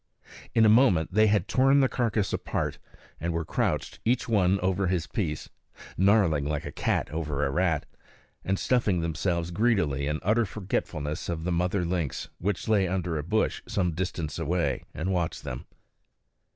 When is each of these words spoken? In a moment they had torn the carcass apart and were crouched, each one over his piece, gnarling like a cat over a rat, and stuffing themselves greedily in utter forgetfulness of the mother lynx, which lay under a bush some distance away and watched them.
In 0.55 0.65
a 0.65 0.77
moment 0.83 1.13
they 1.13 1.27
had 1.27 1.47
torn 1.47 1.79
the 1.79 1.87
carcass 1.87 2.33
apart 2.33 2.79
and 3.19 3.33
were 3.33 3.45
crouched, 3.45 3.99
each 4.03 4.27
one 4.27 4.59
over 4.61 4.87
his 4.87 5.05
piece, 5.05 5.49
gnarling 5.95 6.43
like 6.47 6.65
a 6.65 6.71
cat 6.71 7.11
over 7.11 7.45
a 7.45 7.51
rat, 7.51 7.85
and 8.43 8.57
stuffing 8.57 9.01
themselves 9.01 9.51
greedily 9.51 10.07
in 10.07 10.19
utter 10.23 10.47
forgetfulness 10.47 11.29
of 11.29 11.43
the 11.43 11.51
mother 11.51 11.85
lynx, 11.85 12.29
which 12.39 12.67
lay 12.67 12.87
under 12.87 13.19
a 13.19 13.23
bush 13.23 13.61
some 13.67 13.91
distance 13.91 14.39
away 14.39 14.81
and 14.91 15.13
watched 15.13 15.43
them. 15.43 15.67